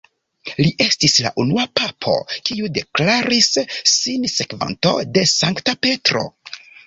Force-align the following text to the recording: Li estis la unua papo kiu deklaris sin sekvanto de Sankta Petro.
Li 0.59 0.69
estis 0.85 1.17
la 1.25 1.31
unua 1.43 1.65
papo 1.79 2.15
kiu 2.47 2.71
deklaris 2.79 3.51
sin 3.93 4.25
sekvanto 4.37 4.95
de 5.19 5.27
Sankta 5.35 5.79
Petro. 5.87 6.25